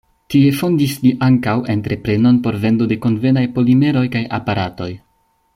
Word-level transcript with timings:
Tie 0.33 0.45
fondis 0.61 0.95
li 1.03 1.11
ankaŭ 1.27 1.53
entreprenon 1.75 2.41
por 2.47 2.59
vendo 2.65 2.89
de 2.93 2.99
konvenaj 3.07 3.47
polimeroj 3.59 4.07
kaj 4.17 4.27
aparatoj. 4.43 4.93